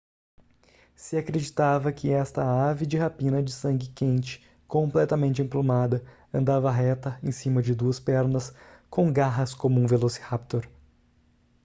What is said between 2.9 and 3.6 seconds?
rapina de